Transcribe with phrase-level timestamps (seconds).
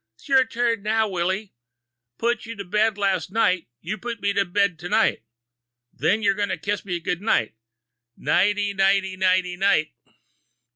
[0.17, 1.53] "'Syour turn now, Willy.
[2.17, 5.21] Put you to bed last night, you put me to bed t' night.
[5.93, 7.53] Then you gotta kiss me good night.
[8.17, 9.91] Nighty night, nighty night."